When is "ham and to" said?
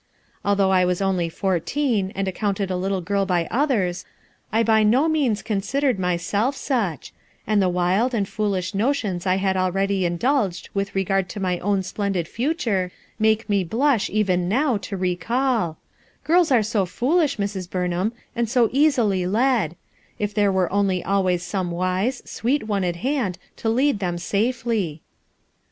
17.91-18.69